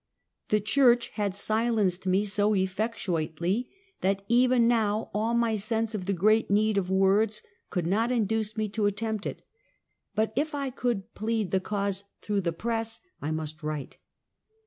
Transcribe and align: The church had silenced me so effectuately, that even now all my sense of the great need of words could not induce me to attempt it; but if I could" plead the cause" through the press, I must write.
The 0.49 0.59
church 0.59 1.09
had 1.09 1.35
silenced 1.35 2.07
me 2.07 2.25
so 2.25 2.55
effectuately, 2.55 3.69
that 4.01 4.23
even 4.27 4.67
now 4.67 5.11
all 5.13 5.35
my 5.35 5.55
sense 5.55 5.93
of 5.93 6.07
the 6.07 6.13
great 6.13 6.49
need 6.49 6.79
of 6.79 6.89
words 6.89 7.43
could 7.69 7.85
not 7.85 8.11
induce 8.11 8.57
me 8.57 8.67
to 8.69 8.87
attempt 8.87 9.27
it; 9.27 9.43
but 10.15 10.33
if 10.35 10.55
I 10.55 10.71
could" 10.71 11.13
plead 11.13 11.51
the 11.51 11.59
cause" 11.59 12.05
through 12.23 12.41
the 12.41 12.51
press, 12.51 12.99
I 13.21 13.29
must 13.29 13.61
write. 13.61 13.97